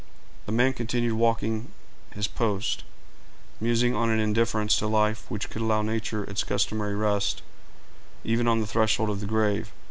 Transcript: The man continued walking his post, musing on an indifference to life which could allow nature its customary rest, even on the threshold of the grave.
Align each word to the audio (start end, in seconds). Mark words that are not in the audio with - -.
The 0.47 0.51
man 0.51 0.73
continued 0.73 1.13
walking 1.13 1.67
his 2.09 2.25
post, 2.27 2.83
musing 3.59 3.95
on 3.95 4.09
an 4.09 4.19
indifference 4.19 4.75
to 4.79 4.87
life 4.87 5.29
which 5.29 5.47
could 5.51 5.61
allow 5.61 5.83
nature 5.83 6.23
its 6.23 6.43
customary 6.43 6.95
rest, 6.95 7.43
even 8.23 8.47
on 8.47 8.61
the 8.61 8.65
threshold 8.65 9.11
of 9.11 9.19
the 9.19 9.27
grave. 9.27 9.71